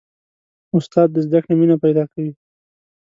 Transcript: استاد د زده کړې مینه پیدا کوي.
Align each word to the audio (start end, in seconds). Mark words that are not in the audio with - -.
استاد 0.77 1.07
د 1.11 1.17
زده 1.25 1.39
کړې 1.43 1.53
مینه 1.59 1.75
پیدا 1.83 2.03
کوي. 2.11 2.31